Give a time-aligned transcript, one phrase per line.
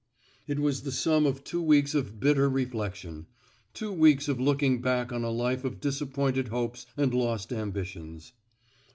[0.47, 3.27] It was the sum of two weeks of bitter reflection—
[3.75, 8.33] two weeks of looking back on a life of disap pointed hopes and lost ambitions.